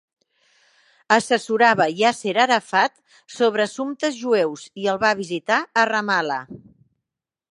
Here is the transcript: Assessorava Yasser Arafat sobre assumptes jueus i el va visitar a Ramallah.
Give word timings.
Assessorava 1.15 1.85
Yasser 1.99 2.33
Arafat 2.45 2.95
sobre 3.35 3.67
assumptes 3.69 4.19
jueus 4.23 4.65
i 4.85 4.91
el 4.95 5.01
va 5.07 5.15
visitar 5.23 5.63
a 5.83 5.87
Ramallah. 5.93 6.43